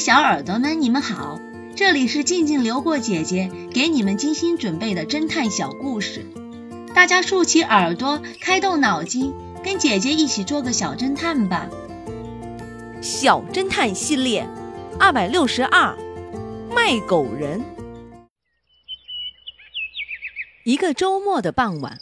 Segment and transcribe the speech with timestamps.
[0.00, 1.40] 小耳朵们，你们好，
[1.76, 6.26] 这里是静静流过姐姐给你们精心准备的侦探小故事，
[6.94, 11.68] 大家竖起耳朵，开动脑筋，跟姐姐一起做个小侦探吧。
[13.00, 14.48] 小侦探系列
[14.98, 15.96] 二百六十二，
[16.74, 17.62] 卖狗人。
[20.64, 22.00] 一个周末的傍晚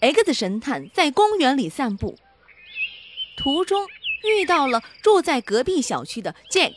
[0.00, 2.18] ，X 神探在公园里散步，
[3.38, 3.86] 途中。
[4.24, 6.72] 遇到了住在隔壁小区的 Jack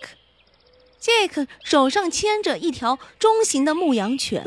[1.02, 4.44] Jack 手上牵着一条中型的牧羊犬，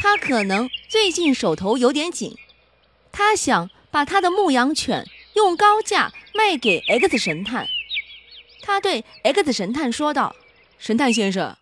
[0.00, 2.36] 他可能最近手头有点紧，
[3.10, 7.68] 他想把他的牧羊犬用高价卖给 X 神探。
[8.62, 10.34] 他对 X 神探说道
[10.78, 11.58] ：“神探先生，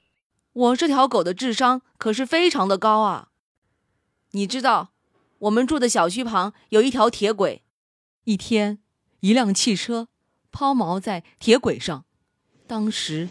[0.53, 3.29] 我这条狗的智商可是非常的高啊！
[4.33, 4.91] 你知道，
[5.41, 7.63] 我们住的小区旁有一条铁轨，
[8.25, 8.79] 一天
[9.21, 10.09] 一辆汽车。”
[10.53, 12.05] 抛锚在铁轨上，
[12.67, 13.29] 当时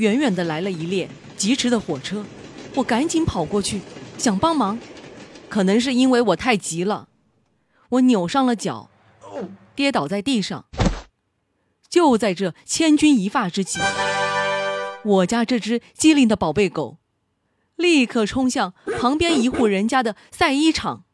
[0.00, 2.24] 远远的来了一列疾驰的火车，
[2.74, 3.82] 我赶紧跑过去
[4.16, 4.78] 想帮忙，
[5.50, 7.08] 可能是因为我太急了，
[7.90, 8.88] 我扭伤了脚，
[9.74, 10.64] 跌倒在地上。
[11.90, 13.78] 就在这千钧一发之际，
[15.04, 16.96] 我家这只机灵的宝贝狗
[17.76, 21.04] 立刻冲向旁边一户人家的晒衣场，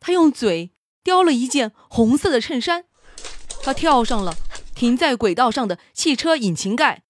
[0.00, 2.84] 它用嘴叼了一件红色的衬衫，
[3.62, 4.34] 它跳上了。
[4.74, 7.04] 停在轨道上的汽车引擎盖，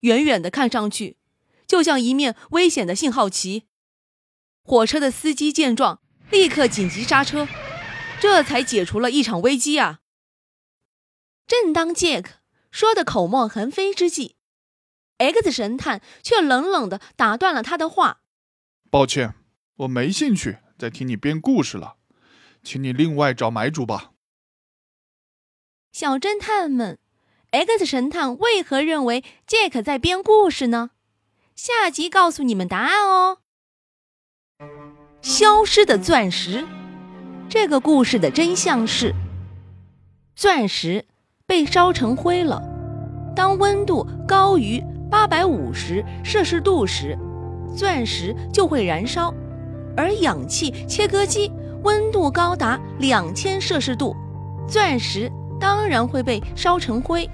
[0.00, 1.16] 远远的看上去，
[1.66, 3.66] 就像一面危险的信号旗。
[4.62, 7.48] 火车的司机见状，立刻紧急刹车，
[8.20, 10.00] 这才解除了一场危机啊！
[11.46, 12.34] 正当杰克
[12.70, 14.36] 说的口沫横飞之际
[15.18, 18.22] ，X 神探却冷冷的打断了他的话
[18.88, 19.34] ：“抱歉，
[19.78, 21.96] 我没兴趣再听你编故事了，
[22.62, 24.12] 请你另外找买主吧。”
[25.90, 27.00] 小侦探们
[27.50, 30.90] ，X 神探为何认为 Jack 在编故事呢？
[31.54, 33.38] 下集告诉你们答案哦。
[35.20, 36.66] 消失的钻石，
[37.48, 39.14] 这个故事的真相是：
[40.34, 41.04] 钻石
[41.46, 42.62] 被烧成灰了。
[43.36, 47.18] 当温度高于八百五十摄氏度时，
[47.76, 49.34] 钻石就会燃烧；
[49.96, 51.52] 而氧气切割机
[51.82, 54.16] 温度高达两千摄氏度，
[54.66, 55.30] 钻石。
[55.60, 57.28] 当然会被烧成灰。